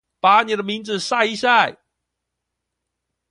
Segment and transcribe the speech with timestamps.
[0.19, 1.77] 把你的名字曬一曬